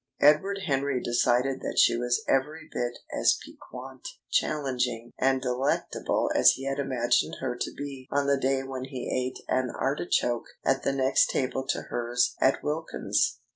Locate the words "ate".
9.13-9.43